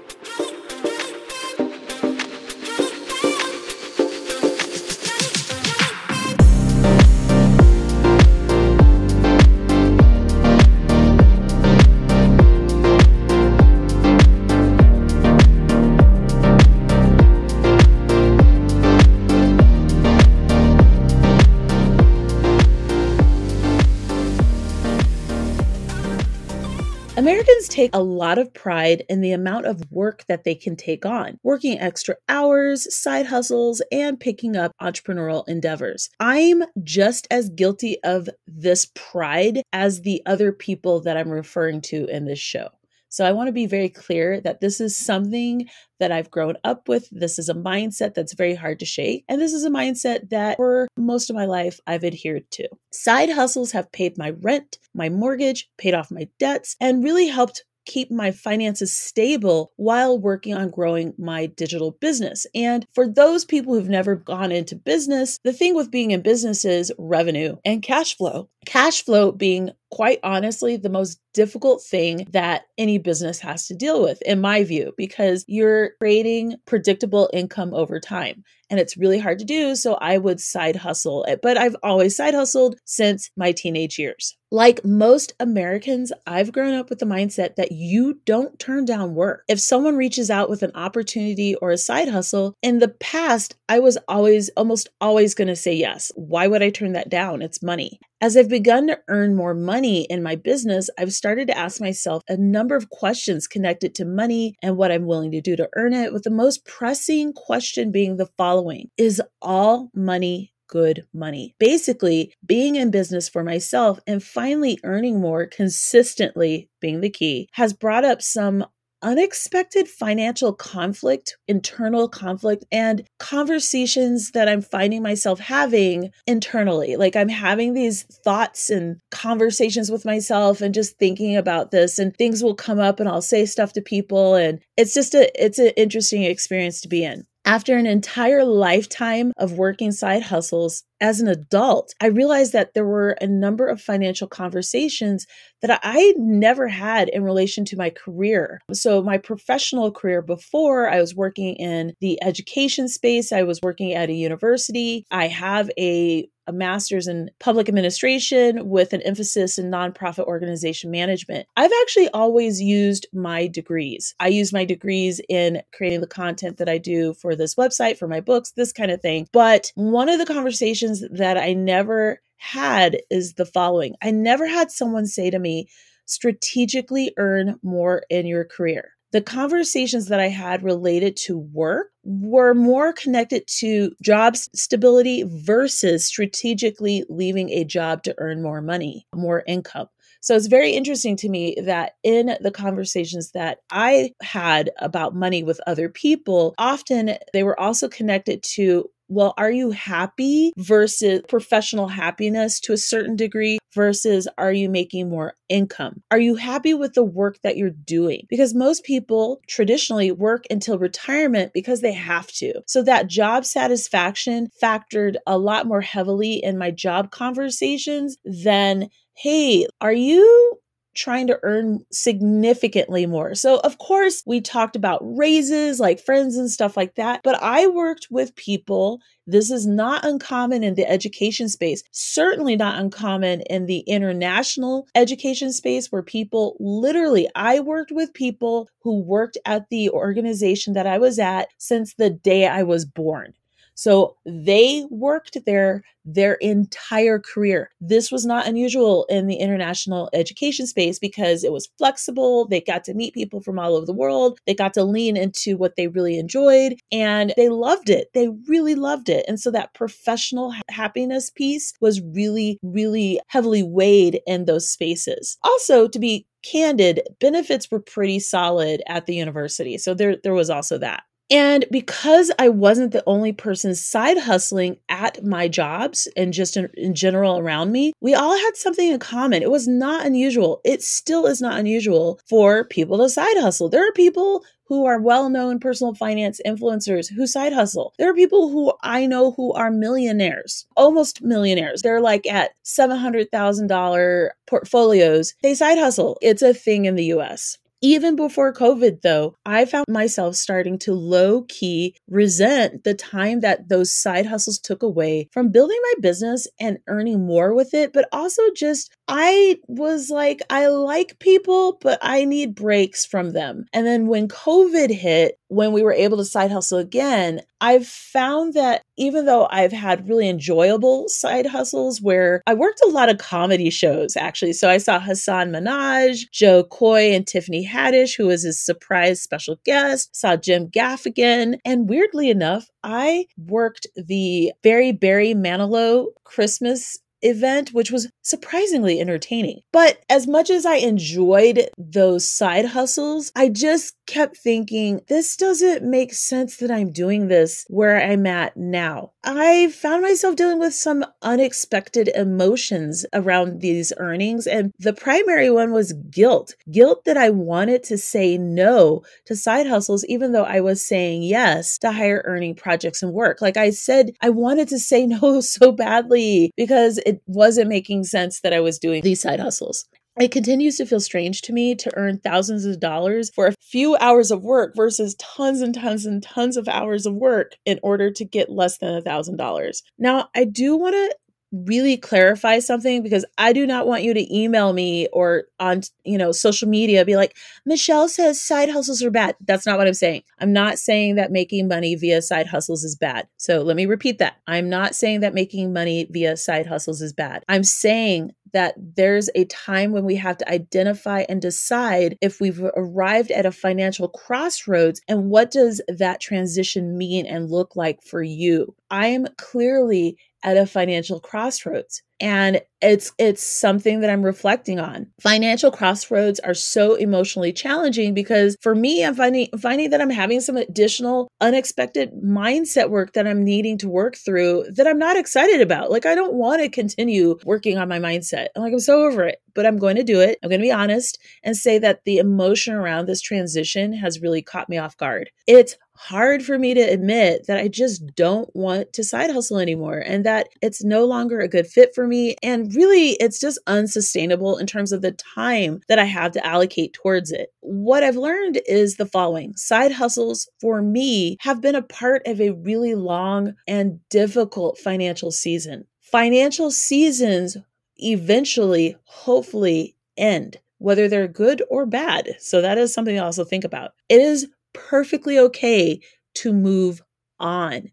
Americans 27.27 27.67
take 27.67 27.93
a 27.93 28.01
lot 28.01 28.37
of 28.37 28.53
pride 28.53 29.03
in 29.09 29.19
the 29.19 29.33
amount 29.33 29.65
of 29.65 29.83
work 29.91 30.23
that 30.29 30.45
they 30.45 30.55
can 30.55 30.77
take 30.77 31.05
on, 31.05 31.37
working 31.43 31.77
extra 31.77 32.15
hours, 32.29 32.95
side 32.95 33.25
hustles, 33.25 33.81
and 33.91 34.17
picking 34.17 34.55
up 34.55 34.71
entrepreneurial 34.81 35.45
endeavors. 35.45 36.09
I'm 36.21 36.63
just 36.83 37.27
as 37.29 37.49
guilty 37.49 38.01
of 38.05 38.29
this 38.47 38.89
pride 38.95 39.61
as 39.73 40.03
the 40.03 40.21
other 40.25 40.53
people 40.53 41.01
that 41.01 41.17
I'm 41.17 41.29
referring 41.29 41.81
to 41.81 42.05
in 42.05 42.23
this 42.23 42.39
show. 42.39 42.69
So 43.09 43.25
I 43.25 43.31
want 43.31 43.47
to 43.47 43.53
be 43.53 43.65
very 43.65 43.89
clear 43.89 44.41
that 44.41 44.61
this 44.61 44.79
is 44.79 44.95
something 44.95 45.67
that 45.99 46.11
I've 46.11 46.31
grown 46.31 46.55
up 46.63 46.87
with. 46.87 47.07
This 47.11 47.39
is 47.39 47.49
a 47.49 47.53
mindset 47.53 48.13
that's 48.13 48.33
very 48.33 48.55
hard 48.55 48.79
to 48.79 48.85
shake. 48.85 49.25
And 49.27 49.41
this 49.41 49.53
is 49.53 49.65
a 49.65 49.69
mindset 49.69 50.29
that 50.29 50.57
for 50.57 50.87
most 50.97 51.29
of 51.29 51.35
my 51.35 51.45
life 51.45 51.79
I've 51.87 52.03
adhered 52.03 52.49
to. 52.51 52.67
Side 52.91 53.29
hustles 53.29 53.71
have 53.71 53.91
paid 53.91 54.17
my 54.17 54.31
rent, 54.41 54.77
my 54.93 55.09
mortgage, 55.09 55.69
paid 55.77 55.93
off 55.93 56.11
my 56.11 56.27
debts, 56.39 56.75
and 56.79 57.03
really 57.03 57.27
helped 57.27 57.63
keep 57.87 58.11
my 58.11 58.31
finances 58.31 58.91
stable 58.91 59.71
while 59.77 60.19
working 60.19 60.53
on 60.53 60.69
growing 60.69 61.13
my 61.17 61.45
digital 61.47 61.91
business. 61.91 62.45
And 62.53 62.85
for 62.93 63.07
those 63.07 63.45
people 63.45 63.73
who've 63.73 63.89
never 63.89 64.15
gone 64.15 64.51
into 64.51 64.75
business, 64.75 65.39
the 65.43 65.53
thing 65.53 65.73
with 65.73 65.89
being 65.89 66.11
in 66.11 66.21
business 66.21 66.65
is 66.65 66.91
revenue 66.99 67.55
and 67.65 67.81
cash 67.81 68.15
flow. 68.17 68.49
Cash 68.67 69.05
flow 69.05 69.31
being 69.31 69.71
quite 69.91 70.19
honestly 70.23 70.75
the 70.75 70.89
most 70.89 71.21
difficult 71.33 71.81
thing 71.81 72.27
that 72.31 72.63
any 72.77 72.97
business 72.97 73.39
has 73.39 73.65
to 73.67 73.73
deal 73.73 74.03
with, 74.03 74.21
in 74.23 74.41
my 74.41 74.65
view, 74.65 74.91
because 74.97 75.45
you're 75.47 75.91
creating 76.01 76.55
predictable 76.65 77.29
income 77.31 77.73
over 77.73 77.97
time. 77.99 78.43
And 78.69 78.81
it's 78.81 78.97
really 78.97 79.19
hard 79.19 79.39
to 79.39 79.45
do. 79.45 79.77
So 79.77 79.93
I 79.93 80.17
would 80.17 80.41
side 80.41 80.75
hustle 80.75 81.23
it. 81.23 81.39
But 81.41 81.57
I've 81.57 81.77
always 81.83 82.17
side 82.17 82.33
hustled 82.33 82.75
since 82.83 83.29
my 83.37 83.53
teenage 83.53 83.97
years. 83.97 84.35
Like 84.51 84.83
most 84.83 85.33
Americans, 85.39 86.11
I've 86.25 86.51
grown 86.51 86.73
up 86.73 86.89
with 86.89 86.99
the 86.99 87.05
mindset 87.05 87.55
that 87.55 87.71
you 87.71 88.19
don't 88.25 88.59
turn 88.59 88.83
down 88.83 89.15
work. 89.15 89.43
If 89.47 89.61
someone 89.61 89.95
reaches 89.95 90.29
out 90.29 90.49
with 90.49 90.63
an 90.63 90.71
opportunity 90.75 91.55
or 91.55 91.71
a 91.71 91.77
side 91.77 92.09
hustle, 92.09 92.55
in 92.61 92.79
the 92.79 92.89
past, 92.89 93.55
I 93.69 93.79
was 93.79 93.97
always, 94.09 94.49
almost 94.57 94.89
always 94.99 95.33
going 95.33 95.47
to 95.47 95.55
say 95.55 95.73
yes. 95.73 96.11
Why 96.15 96.47
would 96.47 96.61
I 96.61 96.69
turn 96.69 96.91
that 96.93 97.09
down? 97.09 97.41
It's 97.41 97.63
money. 97.63 97.99
As 98.19 98.35
I've 98.35 98.49
begun 98.49 98.87
to 98.87 98.99
earn 99.09 99.35
more 99.35 99.53
money 99.53 100.05
in 100.05 100.23
my 100.23 100.35
business, 100.35 100.89
I've 100.97 101.13
started 101.13 101.47
to 101.49 101.57
ask 101.57 101.79
myself 101.79 102.23
a 102.27 102.35
number 102.35 102.75
of 102.75 102.89
questions 102.89 103.47
connected 103.47 103.93
to 103.95 104.05
money 104.05 104.55
and 104.63 104.75
what 104.75 104.91
I'm 104.91 105.05
willing 105.05 105.31
to 105.33 105.41
do 105.41 105.55
to 105.55 105.69
earn 105.75 105.93
it, 105.93 106.11
with 106.11 106.23
the 106.23 106.31
most 106.31 106.65
pressing 106.65 107.31
question 107.31 107.91
being 107.91 108.17
the 108.17 108.29
following 108.35 108.89
Is 108.97 109.21
all 109.39 109.91
money 109.93 110.51
good 110.67 111.05
money. 111.13 111.55
Basically, 111.59 112.33
being 112.45 112.75
in 112.75 112.91
business 112.91 113.29
for 113.29 113.43
myself 113.43 113.99
and 114.05 114.21
finally 114.21 114.79
earning 114.83 115.21
more 115.21 115.45
consistently 115.45 116.69
being 116.81 117.01
the 117.01 117.09
key 117.09 117.47
has 117.53 117.71
brought 117.71 118.03
up 118.03 118.21
some 118.21 118.65
unexpected 119.01 119.87
financial 119.87 120.53
conflict, 120.53 121.37
internal 121.47 122.07
conflict, 122.07 122.65
and 122.71 123.03
conversations 123.19 124.31
that 124.31 124.49
I'm 124.49 124.61
finding 124.61 125.01
myself 125.03 125.39
having 125.39 126.11
internally. 126.25 126.95
Like 126.95 127.15
I'm 127.15 127.29
having 127.29 127.73
these 127.73 128.03
thoughts 128.03 128.69
and 128.69 128.99
conversations 129.11 129.91
with 129.91 130.05
myself 130.05 130.61
and 130.61 130.73
just 130.73 130.97
thinking 130.97 131.35
about 131.35 131.71
this 131.71 131.99
and 131.99 132.15
things 132.15 132.43
will 132.43 132.55
come 132.55 132.79
up 132.79 132.99
and 132.99 133.07
I'll 133.07 133.21
say 133.21 133.45
stuff 133.45 133.73
to 133.73 133.81
people 133.81 134.35
and 134.35 134.59
it's 134.77 134.93
just 134.93 135.13
a 135.13 135.29
it's 135.41 135.59
an 135.59 135.71
interesting 135.77 136.23
experience 136.23 136.81
to 136.81 136.87
be 136.87 137.03
in. 137.03 137.25
After 137.47 137.77
an 137.77 137.85
entire 137.85 138.43
lifetime 138.43 139.31
of 139.37 139.53
working 139.53 139.93
side 139.93 140.21
hustles 140.21 140.83
as 140.99 141.21
an 141.21 141.29
adult, 141.29 141.93
I 142.01 142.07
realized 142.07 142.51
that 142.51 142.73
there 142.73 142.85
were 142.85 143.11
a 143.21 143.25
number 143.25 143.69
of 143.69 143.79
financial 143.79 144.27
conversations 144.27 145.25
that 145.61 145.79
I 145.81 146.13
never 146.17 146.67
had 146.67 147.07
in 147.07 147.23
relation 147.23 147.63
to 147.63 147.77
my 147.77 147.89
career. 147.89 148.59
So, 148.73 149.01
my 149.01 149.17
professional 149.17 149.93
career 149.93 150.21
before, 150.21 150.89
I 150.89 150.99
was 150.99 151.15
working 151.15 151.55
in 151.55 151.93
the 152.01 152.21
education 152.21 152.89
space, 152.89 153.31
I 153.31 153.43
was 153.43 153.61
working 153.61 153.93
at 153.93 154.09
a 154.09 154.13
university. 154.13 155.05
I 155.09 155.27
have 155.27 155.71
a 155.79 156.27
a 156.47 156.53
master's 156.53 157.07
in 157.07 157.29
public 157.39 157.67
administration 157.69 158.69
with 158.69 158.93
an 158.93 159.01
emphasis 159.01 159.57
in 159.57 159.69
nonprofit 159.69 160.25
organization 160.25 160.89
management. 160.89 161.47
I've 161.55 161.71
actually 161.81 162.09
always 162.09 162.61
used 162.61 163.05
my 163.13 163.47
degrees. 163.47 164.15
I 164.19 164.29
use 164.29 164.53
my 164.53 164.65
degrees 164.65 165.21
in 165.29 165.61
creating 165.73 166.01
the 166.01 166.07
content 166.07 166.57
that 166.57 166.69
I 166.69 166.77
do 166.77 167.13
for 167.13 167.35
this 167.35 167.55
website, 167.55 167.97
for 167.97 168.07
my 168.07 168.21
books, 168.21 168.51
this 168.51 168.71
kind 168.71 168.91
of 168.91 169.01
thing. 169.01 169.27
But 169.33 169.71
one 169.75 170.09
of 170.09 170.19
the 170.19 170.25
conversations 170.25 171.03
that 171.11 171.37
I 171.37 171.53
never 171.53 172.21
had 172.37 172.97
is 173.09 173.33
the 173.33 173.45
following 173.45 173.95
I 174.01 174.11
never 174.11 174.47
had 174.47 174.71
someone 174.71 175.05
say 175.07 175.29
to 175.29 175.39
me, 175.39 175.67
strategically 176.05 177.13
earn 177.17 177.59
more 177.61 178.03
in 178.09 178.25
your 178.25 178.45
career. 178.45 178.96
The 179.17 179.23
conversations 179.23 180.09
that 180.09 180.19
I 180.19 180.27
had 180.27 180.61
related 180.61 181.17
to 181.25 181.39
work 181.39 181.87
were 182.03 182.53
more 182.53 182.93
connected 182.93 183.47
to 183.47 183.91
job 183.99 184.37
stability 184.37 185.23
versus 185.25 186.05
strategically 186.05 187.03
leaving 187.09 187.49
a 187.49 187.63
job 187.63 188.03
to 188.03 188.13
earn 188.19 188.43
more 188.43 188.61
money, 188.61 189.07
more 189.15 189.43
income. 189.47 189.87
So 190.21 190.35
it's 190.35 190.45
very 190.45 190.69
interesting 190.73 191.15
to 191.17 191.29
me 191.29 191.55
that 191.63 191.93
in 192.03 192.37
the 192.41 192.51
conversations 192.51 193.31
that 193.31 193.57
I 193.71 194.11
had 194.21 194.69
about 194.77 195.15
money 195.15 195.41
with 195.41 195.59
other 195.65 195.89
people, 195.89 196.53
often 196.59 197.17
they 197.33 197.41
were 197.41 197.59
also 197.59 197.89
connected 197.89 198.43
to 198.53 198.87
well, 199.07 199.33
are 199.37 199.51
you 199.51 199.71
happy 199.71 200.53
versus 200.57 201.21
professional 201.27 201.87
happiness 201.87 202.59
to 202.61 202.73
a 202.73 202.77
certain 202.77 203.15
degree 203.15 203.59
versus 203.73 204.27
are 204.37 204.51
you 204.51 204.69
making 204.69 205.09
more 205.09 205.33
income? 205.49 206.01
Are 206.11 206.19
you 206.19 206.35
happy 206.35 206.73
with 206.73 206.93
the 206.93 207.03
work 207.03 207.37
that 207.43 207.57
you're 207.57 207.69
doing? 207.69 208.25
Because 208.29 208.53
most 208.53 208.83
people 208.83 209.41
traditionally 209.47 210.11
work 210.11 210.45
until 210.49 210.77
retirement 210.77 211.51
because 211.53 211.81
they 211.81 211.93
have 211.93 212.27
to. 212.33 212.61
So 212.65 212.83
that 212.83 213.07
job 213.07 213.45
satisfaction 213.45 214.49
factored 214.61 215.15
a 215.25 215.37
lot 215.37 215.67
more 215.67 215.81
heavily 215.81 216.43
in 216.43 216.57
my 216.57 216.71
job 216.71 217.11
conversations 217.11 218.17
than 218.25 218.89
hey, 219.15 219.65
are 219.81 219.93
you 219.93 220.59
trying 220.97 221.27
to 221.27 221.39
earn 221.43 221.85
significantly 221.91 223.05
more. 223.05 223.35
So, 223.35 223.59
of 223.59 223.77
course, 223.77 224.23
we 224.25 224.41
talked 224.41 224.75
about 224.75 224.99
raises, 225.01 225.79
like 225.79 225.99
friends 225.99 226.35
and 226.35 226.49
stuff 226.49 226.75
like 226.75 226.95
that. 226.95 227.21
But 227.23 227.41
I 227.41 227.67
worked 227.67 228.07
with 228.09 228.35
people. 228.35 228.99
This 229.27 229.51
is 229.51 229.67
not 229.67 230.03
uncommon 230.03 230.63
in 230.63 230.73
the 230.73 230.89
education 230.89 231.49
space, 231.49 231.83
certainly 231.91 232.55
not 232.55 232.79
uncommon 232.79 233.41
in 233.41 233.67
the 233.67 233.79
international 233.79 234.87
education 234.95 235.53
space 235.53 235.91
where 235.91 236.03
people 236.03 236.57
literally, 236.59 237.29
I 237.35 237.59
worked 237.59 237.91
with 237.91 238.13
people 238.13 238.67
who 238.81 238.99
worked 238.99 239.37
at 239.45 239.69
the 239.69 239.89
organization 239.91 240.73
that 240.73 240.87
I 240.87 240.97
was 240.97 241.19
at 241.19 241.49
since 241.57 241.93
the 241.93 242.09
day 242.09 242.47
I 242.47 242.63
was 242.63 242.85
born. 242.85 243.33
So 243.77 244.17
they 244.25 244.87
worked 244.89 245.37
there 245.45 245.83
their 246.03 246.33
entire 246.35 247.19
career. 247.19 247.69
This 247.79 248.11
was 248.11 248.25
not 248.25 248.47
unusual 248.47 249.05
in 249.07 249.27
the 249.27 249.35
international 249.35 250.09
education 250.13 250.65
space 250.65 250.97
because 250.97 251.43
it 251.43 251.51
was 251.51 251.69
flexible. 251.77 252.47
They 252.47 252.59
got 252.59 252.83
to 252.85 252.95
meet 252.95 253.13
people 253.13 253.39
from 253.39 253.59
all 253.59 253.75
over 253.75 253.85
the 253.85 253.93
world. 253.93 254.39
They 254.47 254.55
got 254.55 254.73
to 254.75 254.83
lean 254.83 255.15
into 255.15 255.57
what 255.57 255.75
they 255.75 255.87
really 255.87 256.17
enjoyed 256.17 256.79
and 256.91 257.33
they 257.37 257.49
loved 257.49 257.91
it. 257.91 258.07
They 258.15 258.29
really 258.47 258.73
loved 258.73 259.09
it. 259.09 259.25
And 259.27 259.39
so 259.39 259.51
that 259.51 259.75
professional 259.75 260.55
happiness 260.69 261.29
piece 261.29 261.71
was 261.79 262.01
really, 262.01 262.57
really 262.63 263.19
heavily 263.27 263.61
weighed 263.61 264.21
in 264.25 264.45
those 264.45 264.67
spaces. 264.67 265.37
Also, 265.43 265.87
to 265.87 265.99
be 265.99 266.25
candid, 266.43 267.01
benefits 267.19 267.69
were 267.69 267.79
pretty 267.79 268.19
solid 268.19 268.81
at 268.87 269.05
the 269.05 269.13
university. 269.15 269.77
So 269.77 269.93
there, 269.93 270.15
there 270.23 270.33
was 270.33 270.49
also 270.49 270.79
that. 270.79 271.03
And 271.29 271.65
because 271.71 272.31
I 272.39 272.49
wasn't 272.49 272.93
the 272.93 273.03
only 273.05 273.33
person 273.33 273.75
side 273.75 274.17
hustling 274.17 274.77
at 274.87 275.23
my 275.23 275.47
jobs 275.47 276.07
and 276.15 276.31
just 276.31 276.55
in, 276.55 276.69
in, 276.75 276.95
general 276.95 277.37
around 277.37 277.71
me, 277.71 277.93
we 277.99 278.13
all 278.13 278.37
had 278.37 278.55
something 278.55 278.89
in 278.89 278.99
common. 278.99 279.43
It 279.43 279.51
was 279.51 279.67
not 279.67 280.05
unusual. 280.05 280.61
It 280.63 280.81
still 280.81 281.25
is 281.25 281.41
not 281.41 281.59
unusual 281.59 282.19
for 282.29 282.63
people 282.63 282.97
to 282.99 283.09
side 283.09 283.37
hustle. 283.37 283.67
There 283.67 283.87
are 283.87 283.91
people 283.91 284.43
who 284.67 284.85
are 284.85 285.01
well 285.01 285.29
known 285.29 285.59
personal 285.59 285.93
finance 285.93 286.39
influencers 286.45 287.11
who 287.11 287.27
side 287.27 287.53
hustle. 287.53 287.93
There 287.97 288.09
are 288.09 288.15
people 288.15 288.49
who 288.49 288.73
I 288.81 289.05
know 289.05 289.31
who 289.31 289.53
are 289.53 289.71
millionaires, 289.71 290.65
almost 290.75 291.21
millionaires. 291.21 291.81
They're 291.81 292.01
like 292.01 292.27
at 292.27 292.51
$700,000 292.65 294.29
portfolios. 294.45 295.33
They 295.41 295.55
side 295.55 295.77
hustle. 295.77 296.17
It's 296.21 296.41
a 296.41 296.53
thing 296.53 296.85
in 296.85 296.95
the 296.95 297.05
US. 297.05 297.57
Even 297.81 298.15
before 298.15 298.51
COVID, 298.53 299.01
though, 299.03 299.35
I 299.45 299.65
found 299.65 299.85
myself 299.87 300.35
starting 300.35 300.79
to 300.79 300.93
low 300.93 301.43
key 301.43 301.95
resent 302.09 302.83
the 302.83 302.95
time 302.95 303.41
that 303.41 303.69
those 303.69 303.91
side 303.91 304.25
hustles 304.25 304.57
took 304.57 304.81
away 304.81 305.29
from 305.31 305.51
building 305.51 305.77
my 305.83 305.93
business 306.01 306.47
and 306.59 306.79
earning 306.87 307.27
more 307.27 307.53
with 307.53 307.75
it, 307.75 307.93
but 307.93 308.09
also 308.11 308.41
just 308.55 308.91
I 309.07 309.57
was 309.67 310.09
like, 310.09 310.41
I 310.49 310.67
like 310.67 311.19
people, 311.19 311.77
but 311.81 311.97
I 312.01 312.25
need 312.25 312.55
breaks 312.55 313.05
from 313.05 313.31
them. 313.31 313.65
And 313.71 313.87
then 313.87 314.07
when 314.07 314.27
COVID 314.27 314.89
hit, 314.91 315.39
when 315.47 315.71
we 315.71 315.81
were 315.81 315.93
able 315.93 316.17
to 316.17 316.25
side 316.25 316.51
hustle 316.51 316.77
again, 316.77 317.41
I've 317.61 317.87
found 317.87 318.53
that 318.53 318.81
even 318.97 319.25
though 319.25 319.47
I've 319.49 319.71
had 319.71 320.07
really 320.07 320.27
enjoyable 320.27 321.07
side 321.07 321.45
hustles 321.45 322.01
where 322.01 322.41
I 322.45 322.53
worked 322.53 322.81
a 322.83 322.89
lot 322.89 323.09
of 323.09 323.17
comedy 323.17 323.69
shows 323.69 324.17
actually. 324.17 324.53
So 324.53 324.69
I 324.69 324.77
saw 324.77 324.99
Hasan 324.99 325.51
Minhaj, 325.51 326.29
Jo 326.31 326.63
Koy, 326.65 327.13
and 327.13 327.25
Tiffany 327.25 327.65
Haddish, 327.65 328.17
who 328.17 328.27
was 328.27 328.43
his 328.43 328.59
surprise 328.59 329.21
special 329.21 329.57
guest, 329.63 330.15
saw 330.15 330.35
Jim 330.35 330.67
Gaffigan. 330.67 331.59
And 331.63 331.89
weirdly 331.89 332.29
enough, 332.29 332.69
I 332.83 333.27
worked 333.37 333.87
the 333.95 334.51
Very 334.63 334.91
Barry 334.91 335.33
Manilow 335.33 336.07
Christmas 336.25 336.97
event, 337.21 337.73
which 337.73 337.91
was 337.91 338.11
surprisingly 338.21 338.99
entertaining. 338.99 339.61
But 339.71 339.99
as 340.09 340.27
much 340.27 340.49
as 340.49 340.65
I 340.65 340.75
enjoyed 340.75 341.69
those 341.77 342.27
side 342.27 342.65
hustles, 342.65 343.31
I 343.35 343.49
just 343.49 343.95
kept 344.05 344.37
thinking, 344.37 345.01
this 345.07 345.35
doesn't 345.37 345.83
make 345.83 346.13
sense 346.13 346.57
that 346.57 346.71
I'm 346.71 346.91
doing 346.91 347.27
this 347.27 347.65
where 347.67 348.01
I'm 348.01 348.25
at 348.25 348.57
now. 348.57 349.11
I 349.29 349.67
found 349.71 350.03
myself 350.03 350.37
dealing 350.37 350.57
with 350.57 350.73
some 350.73 351.03
unexpected 351.21 352.07
emotions 352.15 353.05
around 353.11 353.59
these 353.59 353.91
earnings, 353.97 354.47
and 354.47 354.71
the 354.79 354.93
primary 354.93 355.49
one 355.51 355.73
was 355.73 355.91
guilt 355.91 356.55
guilt 356.71 357.03
that 357.03 357.17
I 357.17 357.29
wanted 357.29 357.83
to 357.83 357.97
say 357.97 358.37
no 358.37 359.03
to 359.25 359.35
side 359.35 359.67
hustles, 359.67 360.05
even 360.05 360.31
though 360.31 360.45
I 360.45 360.61
was 360.61 360.81
saying 360.81 361.23
yes 361.23 361.77
to 361.79 361.91
higher 361.91 362.21
earning 362.23 362.55
projects 362.55 363.03
and 363.03 363.11
work. 363.11 363.41
Like 363.41 363.57
I 363.57 363.71
said, 363.71 364.13
I 364.21 364.29
wanted 364.29 364.69
to 364.69 364.79
say 364.79 365.05
no 365.07 365.41
so 365.41 365.73
badly 365.73 366.53
because 366.55 366.97
it 366.99 367.21
wasn't 367.27 367.67
making 367.67 368.05
sense 368.05 368.39
that 368.39 368.53
I 368.53 368.61
was 368.61 368.79
doing 368.79 369.01
these 369.01 369.19
side 369.19 369.41
hustles. 369.41 369.83
It 370.19 370.31
continues 370.31 370.77
to 370.77 370.85
feel 370.87 370.99
strange 370.99 371.43
to 371.43 371.53
me 371.53 371.75
to 371.75 371.91
earn 371.95 372.17
thousands 372.17 372.65
of 372.65 372.79
dollars 372.79 373.29
for 373.29 373.47
a 373.47 373.53
few 373.61 373.95
hours 373.97 374.31
of 374.31 374.43
work 374.43 374.75
versus 374.75 375.13
tons 375.15 375.61
and 375.61 375.75
tons 375.75 376.07
and 376.07 376.23
tons 376.23 376.57
of 376.57 376.67
hours 376.67 377.05
of 377.05 377.13
work 377.13 377.53
in 377.65 377.79
order 377.83 378.09
to 378.11 378.25
get 378.25 378.49
less 378.49 378.79
than 378.79 378.95
a 378.95 379.01
thousand 379.01 379.37
dollars. 379.37 379.83
Now, 379.99 380.29
I 380.35 380.45
do 380.45 380.75
want 380.75 380.95
to 380.95 381.15
really 381.51 381.97
clarify 381.97 382.59
something 382.59 383.01
because 383.01 383.25
I 383.37 383.53
do 383.53 383.65
not 383.65 383.87
want 383.87 384.03
you 384.03 384.13
to 384.13 384.35
email 384.35 384.73
me 384.73 385.07
or 385.13 385.43
on, 385.59 385.81
you 386.03 386.17
know, 386.17 386.31
social 386.31 386.67
media 386.67 387.05
be 387.05 387.15
like, 387.15 387.37
Michelle 387.65 388.09
says 388.09 388.41
side 388.41 388.69
hustles 388.69 389.01
are 389.03 389.11
bad. 389.11 389.35
That's 389.45 389.65
not 389.65 389.77
what 389.77 389.87
I'm 389.87 389.93
saying. 389.93 390.23
I'm 390.39 390.51
not 390.51 390.77
saying 390.77 391.15
that 391.15 391.31
making 391.31 391.67
money 391.67 391.95
via 391.95 392.21
side 392.21 392.47
hustles 392.47 392.83
is 392.83 392.95
bad. 392.95 393.27
So 393.37 393.61
let 393.61 393.77
me 393.77 393.85
repeat 393.85 394.17
that. 394.17 394.37
I'm 394.47 394.67
not 394.67 394.95
saying 394.95 395.21
that 395.21 395.33
making 395.33 395.71
money 395.71 396.07
via 396.09 396.35
side 396.35 396.67
hustles 396.67 397.01
is 397.01 397.13
bad. 397.13 397.45
I'm 397.47 397.63
saying 397.63 398.31
that 398.53 398.75
there's 398.77 399.29
a 399.35 399.45
time 399.45 399.91
when 399.91 400.05
we 400.05 400.15
have 400.15 400.37
to 400.37 400.49
identify 400.49 401.25
and 401.29 401.41
decide 401.41 402.17
if 402.21 402.39
we've 402.39 402.61
arrived 402.75 403.31
at 403.31 403.45
a 403.45 403.51
financial 403.51 404.09
crossroads 404.09 405.01
and 405.07 405.29
what 405.29 405.51
does 405.51 405.81
that 405.87 406.21
transition 406.21 406.97
mean 406.97 407.25
and 407.25 407.49
look 407.49 407.75
like 407.75 408.01
for 408.03 408.21
you. 408.23 408.75
I 408.89 409.07
am 409.07 409.27
clearly 409.37 410.17
at 410.43 410.57
a 410.57 410.65
financial 410.65 411.19
crossroads 411.19 412.03
and 412.19 412.61
it's 412.81 413.11
it's 413.17 413.43
something 413.43 414.01
that 414.01 414.09
I'm 414.09 414.23
reflecting 414.23 414.79
on. 414.79 415.07
Financial 415.19 415.71
crossroads 415.71 416.39
are 416.39 416.53
so 416.53 416.95
emotionally 416.95 417.51
challenging 417.51 418.13
because 418.13 418.55
for 418.61 418.75
me 418.75 419.03
I'm 419.03 419.15
finding 419.15 419.49
finding 419.59 419.89
that 419.89 420.01
I'm 420.01 420.09
having 420.09 420.41
some 420.41 420.57
additional 420.57 421.27
unexpected 421.41 422.11
mindset 422.23 422.89
work 422.89 423.13
that 423.13 423.27
I'm 423.27 423.43
needing 423.43 423.77
to 423.79 423.89
work 423.89 424.15
through 424.15 424.65
that 424.75 424.87
I'm 424.87 424.99
not 424.99 425.17
excited 425.17 425.61
about. 425.61 425.89
Like 425.89 426.05
I 426.05 426.15
don't 426.15 426.33
want 426.33 426.61
to 426.61 426.69
continue 426.69 427.37
working 427.45 427.77
on 427.77 427.89
my 427.89 427.99
mindset. 427.99 428.47
I'm 428.55 428.61
like 428.61 428.73
I'm 428.73 428.79
so 428.79 429.05
over 429.05 429.23
it, 429.23 429.41
but 429.55 429.65
I'm 429.65 429.77
going 429.77 429.95
to 429.95 430.03
do 430.03 430.19
it. 430.19 430.37
I'm 430.43 430.49
going 430.49 430.61
to 430.61 430.65
be 430.65 430.71
honest 430.71 431.17
and 431.43 431.57
say 431.57 431.79
that 431.79 432.03
the 432.05 432.17
emotion 432.17 432.75
around 432.75 433.07
this 433.07 433.21
transition 433.21 433.93
has 433.93 434.21
really 434.21 434.43
caught 434.43 434.69
me 434.69 434.77
off 434.77 434.97
guard. 434.97 435.31
It's 435.47 435.75
hard 435.97 436.43
for 436.43 436.59
me 436.59 436.75
to 436.75 436.81
admit 436.81 437.47
that 437.47 437.57
I 437.57 437.67
just 437.67 438.15
don't 438.15 438.55
want 438.55 438.93
to 438.93 439.03
side 439.03 439.31
hustle 439.31 439.57
anymore 439.57 439.97
and 439.97 440.23
that 440.25 440.47
it's 440.61 440.83
no 440.83 441.05
longer 441.05 441.39
a 441.39 441.47
good 441.47 441.65
fit 441.65 441.95
me. 442.07 442.35
And 442.41 442.73
really, 442.73 443.11
it's 443.19 443.39
just 443.39 443.59
unsustainable 443.67 444.57
in 444.57 444.65
terms 444.65 444.91
of 444.91 445.01
the 445.01 445.11
time 445.11 445.81
that 445.87 445.99
I 445.99 446.05
have 446.05 446.31
to 446.33 446.45
allocate 446.45 446.93
towards 446.93 447.31
it. 447.31 447.53
What 447.61 448.03
I've 448.03 448.15
learned 448.15 448.61
is 448.65 448.95
the 448.95 449.05
following 449.05 449.55
side 449.55 449.91
hustles 449.91 450.49
for 450.59 450.81
me 450.81 451.37
have 451.41 451.61
been 451.61 451.75
a 451.75 451.81
part 451.81 452.21
of 452.25 452.41
a 452.41 452.51
really 452.51 452.95
long 452.95 453.53
and 453.67 453.99
difficult 454.09 454.77
financial 454.77 455.31
season. 455.31 455.85
Financial 456.01 456.71
seasons 456.71 457.57
eventually, 457.97 458.95
hopefully, 459.03 459.95
end 460.17 460.57
whether 460.79 461.07
they're 461.07 461.27
good 461.27 461.63
or 461.69 461.85
bad. 461.85 462.35
So 462.39 462.61
that 462.61 462.77
is 462.77 462.93
something 462.93 463.15
to 463.15 463.23
also 463.23 463.43
think 463.43 463.63
about. 463.63 463.93
It 464.09 464.21
is 464.21 464.47
perfectly 464.73 465.39
okay 465.39 465.99
to 466.35 466.53
move 466.53 467.01
on. 467.39 467.91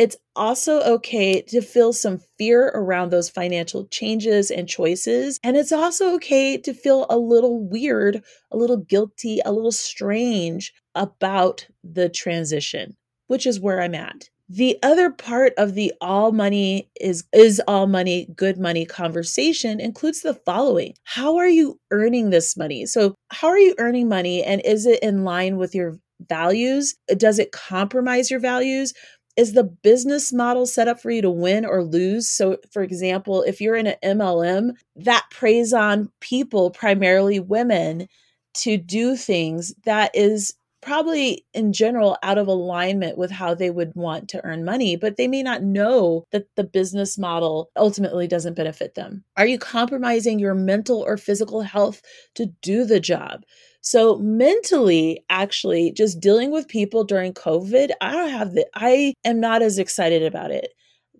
It's 0.00 0.16
also 0.34 0.80
okay 0.94 1.42
to 1.42 1.60
feel 1.60 1.92
some 1.92 2.22
fear 2.38 2.68
around 2.68 3.10
those 3.10 3.28
financial 3.28 3.86
changes 3.88 4.50
and 4.50 4.66
choices. 4.66 5.38
And 5.44 5.58
it's 5.58 5.72
also 5.72 6.14
okay 6.14 6.56
to 6.56 6.72
feel 6.72 7.04
a 7.10 7.18
little 7.18 7.62
weird, 7.62 8.24
a 8.50 8.56
little 8.56 8.78
guilty, 8.78 9.42
a 9.44 9.52
little 9.52 9.70
strange 9.70 10.72
about 10.94 11.66
the 11.84 12.08
transition, 12.08 12.96
which 13.26 13.46
is 13.46 13.60
where 13.60 13.82
I'm 13.82 13.94
at. 13.94 14.30
The 14.48 14.78
other 14.82 15.10
part 15.10 15.52
of 15.58 15.74
the 15.74 15.92
all 16.00 16.32
money 16.32 16.88
is 16.98 17.24
is 17.34 17.60
all 17.68 17.86
money 17.86 18.26
good 18.34 18.58
money 18.58 18.86
conversation 18.86 19.80
includes 19.80 20.22
the 20.22 20.32
following. 20.32 20.94
How 21.04 21.36
are 21.36 21.46
you 21.46 21.78
earning 21.90 22.30
this 22.30 22.56
money? 22.56 22.86
So, 22.86 23.14
how 23.28 23.48
are 23.48 23.58
you 23.58 23.74
earning 23.76 24.08
money 24.08 24.42
and 24.42 24.62
is 24.64 24.86
it 24.86 25.02
in 25.02 25.24
line 25.24 25.58
with 25.58 25.74
your 25.74 25.98
values? 26.28 26.94
Does 27.16 27.38
it 27.38 27.52
compromise 27.52 28.30
your 28.30 28.40
values? 28.40 28.92
Is 29.36 29.52
the 29.52 29.64
business 29.64 30.32
model 30.32 30.66
set 30.66 30.88
up 30.88 31.00
for 31.00 31.10
you 31.10 31.22
to 31.22 31.30
win 31.30 31.64
or 31.64 31.82
lose? 31.82 32.28
So, 32.28 32.58
for 32.72 32.82
example, 32.82 33.42
if 33.42 33.60
you're 33.60 33.76
in 33.76 33.86
an 33.86 33.96
MLM 34.18 34.72
that 34.96 35.26
preys 35.30 35.72
on 35.72 36.10
people, 36.20 36.70
primarily 36.70 37.40
women, 37.40 38.08
to 38.54 38.76
do 38.76 39.16
things 39.16 39.72
that 39.84 40.10
is 40.14 40.54
probably 40.82 41.44
in 41.52 41.72
general 41.72 42.16
out 42.22 42.38
of 42.38 42.46
alignment 42.46 43.18
with 43.18 43.30
how 43.30 43.54
they 43.54 43.70
would 43.70 43.94
want 43.94 44.28
to 44.30 44.44
earn 44.44 44.64
money, 44.64 44.96
but 44.96 45.16
they 45.16 45.28
may 45.28 45.42
not 45.42 45.62
know 45.62 46.24
that 46.32 46.46
the 46.56 46.64
business 46.64 47.18
model 47.18 47.70
ultimately 47.76 48.26
doesn't 48.26 48.56
benefit 48.56 48.94
them. 48.94 49.24
Are 49.36 49.46
you 49.46 49.58
compromising 49.58 50.38
your 50.38 50.54
mental 50.54 51.02
or 51.02 51.16
physical 51.16 51.60
health 51.60 52.00
to 52.34 52.46
do 52.62 52.84
the 52.84 53.00
job? 53.00 53.44
So 53.82 54.18
mentally, 54.18 55.24
actually, 55.30 55.92
just 55.92 56.20
dealing 56.20 56.50
with 56.50 56.68
people 56.68 57.04
during 57.04 57.32
COVID, 57.32 57.90
I 58.00 58.12
don't 58.12 58.30
have 58.30 58.52
the, 58.52 58.66
I 58.74 59.14
am 59.24 59.40
not 59.40 59.62
as 59.62 59.78
excited 59.78 60.22
about 60.22 60.50
it. 60.50 60.72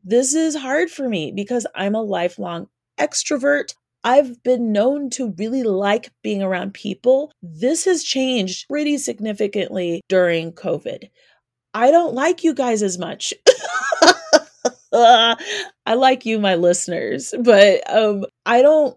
This 0.05 0.35
is 0.35 0.55
hard 0.57 0.91
for 0.91 1.09
me 1.09 1.33
because 1.33 1.67
I'm 1.75 1.95
a 1.95 2.03
lifelong 2.03 2.69
extrovert. 2.99 3.75
I've 4.05 4.43
been 4.43 4.73
known 4.73 5.11
to 5.11 5.35
really 5.39 5.63
like 5.63 6.11
being 6.23 6.43
around 6.43 6.75
people. 6.75 7.33
This 7.43 7.85
has 7.85 8.03
changed 8.03 8.69
pretty 8.69 8.99
significantly 8.99 10.01
during 10.09 10.53
COVID. 10.53 11.11
I 11.75 11.91
don't 11.91 12.15
like 12.15 12.43
you 12.43 12.55
guys 12.55 12.83
as 12.83 12.99
much. 12.99 13.33
I 14.93 15.37
like 15.95 16.27
you, 16.27 16.39
my 16.39 16.57
listeners, 16.57 17.35
but 17.41 17.89
um, 17.93 18.25
I 18.45 18.63
don't 18.63 18.97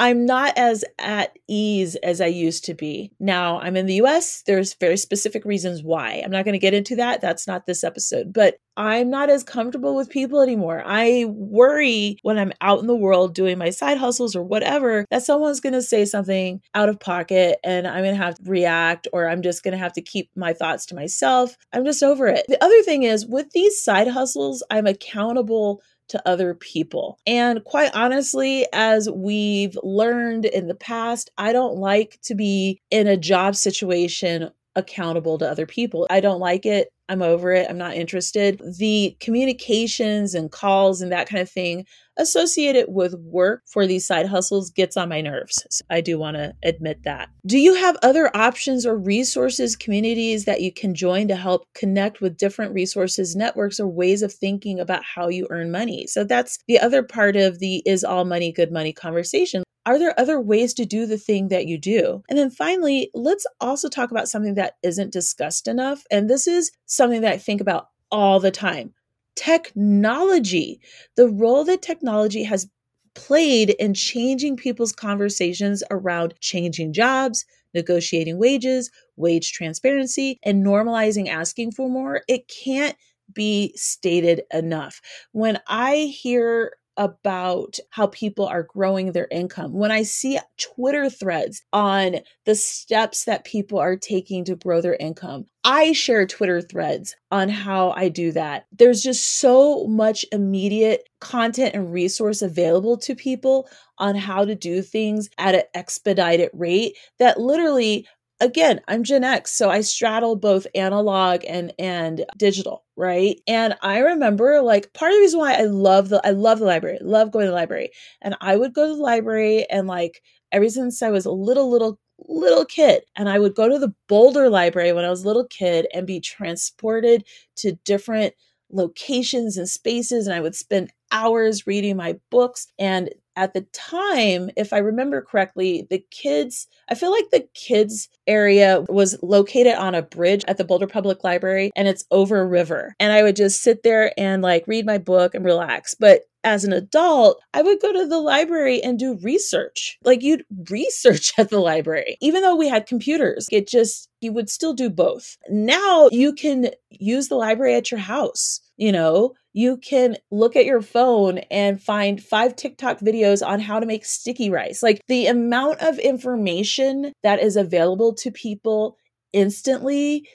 I'm 0.00 0.24
not 0.24 0.56
as 0.56 0.82
at 0.98 1.36
ease 1.46 1.94
as 1.96 2.22
I 2.22 2.26
used 2.26 2.64
to 2.64 2.74
be. 2.74 3.12
Now, 3.20 3.60
I'm 3.60 3.76
in 3.76 3.84
the 3.84 4.00
US. 4.00 4.42
There's 4.46 4.72
very 4.72 4.96
specific 4.96 5.44
reasons 5.44 5.82
why. 5.82 6.22
I'm 6.24 6.30
not 6.30 6.46
going 6.46 6.54
to 6.54 6.58
get 6.58 6.72
into 6.72 6.96
that. 6.96 7.20
That's 7.20 7.46
not 7.46 7.66
this 7.66 7.84
episode. 7.84 8.32
But 8.32 8.56
I'm 8.78 9.10
not 9.10 9.28
as 9.28 9.44
comfortable 9.44 9.94
with 9.94 10.08
people 10.08 10.40
anymore. 10.40 10.82
I 10.86 11.26
worry 11.28 12.16
when 12.22 12.38
I'm 12.38 12.54
out 12.62 12.80
in 12.80 12.86
the 12.86 12.96
world 12.96 13.34
doing 13.34 13.58
my 13.58 13.68
side 13.68 13.98
hustles 13.98 14.34
or 14.34 14.42
whatever 14.42 15.04
that 15.10 15.22
someone's 15.22 15.60
going 15.60 15.74
to 15.74 15.82
say 15.82 16.06
something 16.06 16.62
out 16.74 16.88
of 16.88 16.98
pocket 16.98 17.58
and 17.62 17.86
I'm 17.86 18.02
going 18.02 18.16
to 18.16 18.24
have 18.24 18.36
to 18.36 18.50
react 18.50 19.06
or 19.12 19.28
I'm 19.28 19.42
just 19.42 19.62
going 19.62 19.72
to 19.72 19.78
have 19.78 19.92
to 19.92 20.00
keep 20.00 20.30
my 20.34 20.54
thoughts 20.54 20.86
to 20.86 20.94
myself. 20.94 21.58
I'm 21.74 21.84
just 21.84 22.02
over 22.02 22.26
it. 22.26 22.46
The 22.48 22.64
other 22.64 22.82
thing 22.84 23.02
is 23.02 23.26
with 23.26 23.50
these 23.50 23.84
side 23.84 24.08
hustles, 24.08 24.62
I'm 24.70 24.86
accountable 24.86 25.82
to 26.10 26.28
other 26.28 26.54
people. 26.54 27.18
And 27.26 27.64
quite 27.64 27.94
honestly, 27.94 28.66
as 28.72 29.08
we've 29.10 29.76
learned 29.82 30.44
in 30.44 30.68
the 30.68 30.74
past, 30.74 31.30
I 31.38 31.52
don't 31.52 31.76
like 31.76 32.18
to 32.22 32.34
be 32.34 32.80
in 32.90 33.06
a 33.06 33.16
job 33.16 33.56
situation 33.56 34.50
accountable 34.76 35.38
to 35.38 35.50
other 35.50 35.66
people. 35.66 36.06
I 36.10 36.20
don't 36.20 36.40
like 36.40 36.64
it. 36.66 36.88
I'm 37.10 37.22
over 37.22 37.52
it. 37.52 37.66
I'm 37.68 37.76
not 37.76 37.96
interested. 37.96 38.62
The 38.78 39.16
communications 39.20 40.34
and 40.34 40.50
calls 40.50 41.02
and 41.02 41.10
that 41.10 41.28
kind 41.28 41.42
of 41.42 41.50
thing 41.50 41.84
associated 42.16 42.86
with 42.88 43.14
work 43.14 43.62
for 43.66 43.86
these 43.86 44.06
side 44.06 44.26
hustles 44.26 44.70
gets 44.70 44.96
on 44.96 45.08
my 45.08 45.20
nerves. 45.20 45.64
So 45.70 45.84
I 45.90 46.00
do 46.00 46.18
want 46.18 46.36
to 46.36 46.54
admit 46.62 47.02
that. 47.04 47.30
Do 47.46 47.58
you 47.58 47.74
have 47.74 47.96
other 48.02 48.34
options 48.36 48.86
or 48.86 48.96
resources, 48.96 49.74
communities 49.74 50.44
that 50.44 50.60
you 50.60 50.72
can 50.72 50.94
join 50.94 51.26
to 51.28 51.36
help 51.36 51.66
connect 51.74 52.20
with 52.20 52.36
different 52.36 52.72
resources, 52.74 53.34
networks, 53.34 53.80
or 53.80 53.88
ways 53.88 54.22
of 54.22 54.32
thinking 54.32 54.78
about 54.78 55.02
how 55.02 55.28
you 55.28 55.48
earn 55.50 55.70
money? 55.72 56.06
So 56.06 56.22
that's 56.22 56.58
the 56.68 56.78
other 56.78 57.02
part 57.02 57.36
of 57.36 57.58
the 57.58 57.82
is 57.86 58.04
all 58.04 58.24
money 58.24 58.52
good 58.52 58.70
money 58.70 58.92
conversation. 58.92 59.64
Are 59.86 59.98
there 59.98 60.18
other 60.18 60.40
ways 60.40 60.74
to 60.74 60.84
do 60.84 61.06
the 61.06 61.18
thing 61.18 61.48
that 61.48 61.66
you 61.66 61.78
do? 61.78 62.22
And 62.28 62.38
then 62.38 62.50
finally, 62.50 63.10
let's 63.14 63.46
also 63.60 63.88
talk 63.88 64.10
about 64.10 64.28
something 64.28 64.54
that 64.54 64.74
isn't 64.82 65.12
discussed 65.12 65.66
enough. 65.66 66.04
And 66.10 66.28
this 66.28 66.46
is 66.46 66.70
something 66.86 67.22
that 67.22 67.32
I 67.32 67.38
think 67.38 67.60
about 67.60 67.88
all 68.10 68.40
the 68.40 68.50
time 68.50 68.92
technology, 69.36 70.80
the 71.16 71.28
role 71.28 71.64
that 71.64 71.80
technology 71.80 72.42
has 72.42 72.68
played 73.14 73.70
in 73.70 73.94
changing 73.94 74.56
people's 74.56 74.92
conversations 74.92 75.82
around 75.90 76.34
changing 76.40 76.92
jobs, 76.92 77.44
negotiating 77.72 78.38
wages, 78.38 78.90
wage 79.16 79.52
transparency, 79.52 80.38
and 80.42 80.64
normalizing 80.64 81.28
asking 81.28 81.72
for 81.72 81.88
more. 81.88 82.22
It 82.28 82.48
can't 82.48 82.96
be 83.32 83.72
stated 83.76 84.42
enough. 84.52 85.00
When 85.32 85.58
I 85.68 86.12
hear 86.14 86.72
about 87.00 87.78
how 87.88 88.06
people 88.08 88.46
are 88.46 88.62
growing 88.62 89.12
their 89.12 89.26
income. 89.30 89.72
When 89.72 89.90
I 89.90 90.02
see 90.02 90.38
Twitter 90.58 91.08
threads 91.08 91.62
on 91.72 92.16
the 92.44 92.54
steps 92.54 93.24
that 93.24 93.46
people 93.46 93.78
are 93.78 93.96
taking 93.96 94.44
to 94.44 94.54
grow 94.54 94.82
their 94.82 94.96
income, 94.96 95.46
I 95.64 95.92
share 95.92 96.26
Twitter 96.26 96.60
threads 96.60 97.16
on 97.30 97.48
how 97.48 97.92
I 97.92 98.10
do 98.10 98.32
that. 98.32 98.66
There's 98.70 99.02
just 99.02 99.38
so 99.38 99.86
much 99.86 100.26
immediate 100.30 101.08
content 101.20 101.74
and 101.74 101.90
resource 101.90 102.42
available 102.42 102.98
to 102.98 103.14
people 103.14 103.66
on 103.96 104.14
how 104.14 104.44
to 104.44 104.54
do 104.54 104.82
things 104.82 105.30
at 105.38 105.54
an 105.54 105.62
expedited 105.72 106.50
rate 106.52 106.98
that 107.18 107.40
literally 107.40 108.06
again, 108.40 108.80
I'm 108.88 109.04
Gen 109.04 109.24
X, 109.24 109.52
so 109.52 109.70
I 109.70 109.80
straddle 109.82 110.36
both 110.36 110.66
analog 110.74 111.44
and 111.46 111.72
and 111.78 112.24
digital, 112.36 112.84
right? 112.96 113.40
And 113.46 113.76
I 113.82 113.98
remember 113.98 114.60
like 114.62 114.92
part 114.92 115.12
of 115.12 115.16
the 115.16 115.20
reason 115.20 115.40
why 115.40 115.54
I 115.54 115.62
love 115.64 116.08
the 116.08 116.20
I 116.26 116.30
love 116.30 116.58
the 116.58 116.64
library, 116.66 116.98
love 117.02 117.30
going 117.32 117.44
to 117.46 117.50
the 117.50 117.56
library. 117.56 117.90
And 118.22 118.36
I 118.40 118.56
would 118.56 118.72
go 118.74 118.86
to 118.88 118.94
the 118.96 119.02
library 119.02 119.66
and 119.70 119.86
like 119.86 120.22
ever 120.52 120.68
since 120.68 121.02
I 121.02 121.10
was 121.10 121.26
a 121.26 121.30
little 121.32 121.70
little 121.70 121.98
little 122.28 122.64
kid 122.64 123.02
and 123.16 123.28
I 123.28 123.38
would 123.38 123.54
go 123.54 123.68
to 123.68 123.78
the 123.78 123.94
Boulder 124.08 124.50
library 124.50 124.92
when 124.92 125.04
I 125.04 125.10
was 125.10 125.24
a 125.24 125.26
little 125.26 125.46
kid 125.46 125.86
and 125.94 126.06
be 126.06 126.20
transported 126.20 127.24
to 127.56 127.72
different 127.84 128.34
locations 128.70 129.56
and 129.56 129.68
spaces 129.68 130.26
and 130.26 130.34
I 130.34 130.40
would 130.40 130.54
spend 130.54 130.92
hours 131.12 131.66
reading 131.66 131.96
my 131.96 132.18
books 132.30 132.66
and 132.78 133.10
at 133.40 133.54
the 133.54 133.62
time, 133.72 134.50
if 134.54 134.72
I 134.72 134.78
remember 134.78 135.22
correctly, 135.22 135.86
the 135.88 136.04
kids, 136.10 136.66
I 136.90 136.94
feel 136.94 137.10
like 137.10 137.30
the 137.30 137.48
kids 137.54 138.10
area 138.26 138.84
was 138.88 139.16
located 139.22 139.74
on 139.76 139.94
a 139.94 140.02
bridge 140.02 140.44
at 140.46 140.58
the 140.58 140.64
Boulder 140.64 140.86
Public 140.86 141.24
Library 141.24 141.70
and 141.74 141.88
it's 141.88 142.04
over 142.10 142.40
a 142.40 142.46
river. 142.46 142.94
And 143.00 143.12
I 143.12 143.22
would 143.22 143.36
just 143.36 143.62
sit 143.62 143.82
there 143.82 144.12
and 144.18 144.42
like 144.42 144.64
read 144.66 144.84
my 144.84 144.98
book 144.98 145.34
and 145.34 145.42
relax. 145.42 145.94
But 145.94 146.22
as 146.44 146.64
an 146.64 146.72
adult, 146.72 147.42
I 147.54 147.62
would 147.62 147.80
go 147.80 147.92
to 147.92 148.06
the 148.06 148.20
library 148.20 148.82
and 148.82 148.98
do 148.98 149.18
research. 149.18 149.98
Like 150.04 150.22
you'd 150.22 150.44
research 150.70 151.32
at 151.38 151.50
the 151.50 151.60
library. 151.60 152.16
Even 152.20 152.42
though 152.42 152.56
we 152.56 152.68
had 152.68 152.86
computers, 152.86 153.48
it 153.50 153.68
just, 153.68 154.08
you 154.20 154.32
would 154.32 154.50
still 154.50 154.74
do 154.74 154.90
both. 154.90 155.36
Now 155.48 156.08
you 156.10 156.32
can 156.32 156.70
use 156.90 157.28
the 157.28 157.36
library 157.36 157.74
at 157.74 157.90
your 157.90 158.00
house. 158.00 158.60
You 158.76 158.92
know, 158.92 159.34
you 159.52 159.76
can 159.76 160.16
look 160.30 160.56
at 160.56 160.64
your 160.64 160.80
phone 160.80 161.38
and 161.50 161.82
find 161.82 162.22
five 162.22 162.56
TikTok 162.56 163.00
videos 163.00 163.46
on 163.46 163.60
how 163.60 163.80
to 163.80 163.86
make 163.86 164.04
sticky 164.04 164.48
rice. 164.48 164.82
Like 164.82 165.00
the 165.08 165.26
amount 165.26 165.80
of 165.80 165.98
information 165.98 167.12
that 167.22 167.40
is 167.40 167.56
available 167.56 168.14
to 168.14 168.30
people 168.30 168.96
instantly 169.32 170.26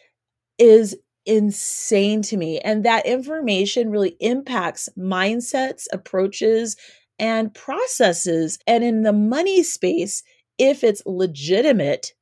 is 0.57 0.95
insane 1.25 2.22
to 2.24 2.38
me. 2.38 2.60
And 2.60 2.84
that 2.86 3.05
information 3.05 3.89
really 3.89 4.15
impacts 4.20 4.89
mindsets, 4.98 5.86
approaches, 5.91 6.75
and 7.20 7.53
processes. 7.53 8.60
And 8.67 8.84
in 8.84 9.03
the 9.03 9.13
money 9.13 9.63
space, 9.63 10.24
if 10.58 10.84
it's 10.84 11.01
legitimate, 11.05 12.13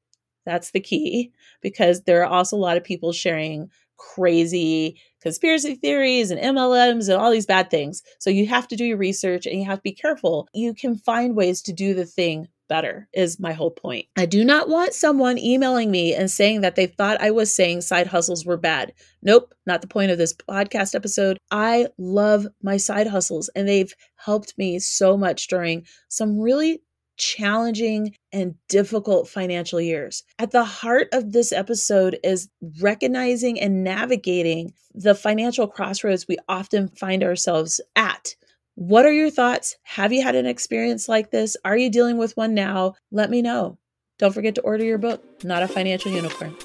that's 0.45 0.71
the 0.71 0.79
key 0.79 1.31
because 1.61 2.01
there 2.01 2.21
are 2.21 2.27
also 2.27 2.55
a 2.55 2.59
lot 2.59 2.77
of 2.77 2.83
people 2.83 3.13
sharing 3.13 3.69
crazy 3.97 4.99
conspiracy 5.21 5.75
theories 5.75 6.31
and 6.31 6.39
MLMs 6.41 7.07
and 7.07 7.17
all 7.17 7.31
these 7.31 7.45
bad 7.45 7.69
things. 7.69 8.03
So 8.19 8.29
you 8.29 8.45
have 8.47 8.67
to 8.67 8.75
do 8.75 8.83
your 8.83 8.97
research 8.97 9.45
and 9.45 9.57
you 9.57 9.65
have 9.65 9.79
to 9.79 9.83
be 9.83 9.93
careful. 9.93 10.47
You 10.53 10.73
can 10.73 10.97
find 10.97 11.35
ways 11.35 11.61
to 11.63 11.73
do 11.73 11.93
the 11.93 12.05
thing 12.05 12.47
better, 12.73 13.07
is 13.13 13.39
my 13.39 13.53
whole 13.53 13.69
point. 13.69 14.07
I 14.17 14.25
do 14.25 14.43
not 14.43 14.67
want 14.67 14.95
someone 14.95 15.37
emailing 15.37 15.91
me 15.91 16.15
and 16.15 16.31
saying 16.31 16.61
that 16.61 16.75
they 16.75 16.87
thought 16.87 17.21
I 17.21 17.29
was 17.29 17.53
saying 17.53 17.81
side 17.81 18.07
hustles 18.07 18.47
were 18.47 18.57
bad. 18.57 18.93
Nope, 19.21 19.53
not 19.67 19.81
the 19.81 19.87
point 19.87 20.09
of 20.09 20.17
this 20.17 20.33
podcast 20.33 20.95
episode. 20.95 21.37
I 21.51 21.89
love 21.99 22.47
my 22.63 22.77
side 22.77 23.05
hustles 23.05 23.47
and 23.55 23.67
they've 23.69 23.93
helped 24.15 24.57
me 24.57 24.79
so 24.79 25.15
much 25.15 25.49
during 25.49 25.85
some 26.09 26.39
really 26.39 26.81
challenging 27.17 28.15
and 28.31 28.55
difficult 28.69 29.29
financial 29.29 29.79
years. 29.79 30.23
At 30.39 30.49
the 30.49 30.63
heart 30.63 31.09
of 31.13 31.31
this 31.31 31.51
episode 31.51 32.17
is 32.23 32.49
recognizing 32.81 33.59
and 33.59 33.83
navigating 33.83 34.73
the 34.95 35.13
financial 35.13 35.67
crossroads 35.67 36.27
we 36.27 36.37
often 36.49 36.87
find 36.87 37.23
ourselves 37.23 37.79
at. 37.95 38.33
What 38.75 39.05
are 39.05 39.13
your 39.13 39.29
thoughts? 39.29 39.75
Have 39.83 40.11
you 40.11 40.23
had 40.23 40.35
an 40.35 40.47
experience 40.47 41.07
like 41.07 41.29
this? 41.29 41.55
Are 41.63 41.77
you 41.77 41.91
dealing 41.91 42.17
with 42.17 42.35
one 42.35 42.55
now? 42.55 42.95
Let 43.11 43.29
me 43.29 43.41
know. 43.41 43.77
Don't 44.17 44.33
forget 44.33 44.55
to 44.55 44.61
order 44.61 44.83
your 44.83 44.97
book, 44.97 45.23
Not 45.43 45.61
a 45.61 45.67
Financial 45.67 46.11
Unicorn. 46.11 46.55